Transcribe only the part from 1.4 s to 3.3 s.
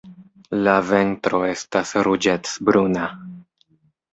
estas ruĝecbruna.